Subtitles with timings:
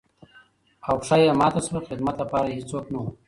[0.87, 3.09] او پښه يې ماته شوه ،خدمت لپاره يې هېڅوک نه وو.